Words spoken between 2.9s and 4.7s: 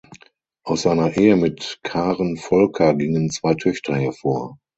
gingen zwei Töchter hervor.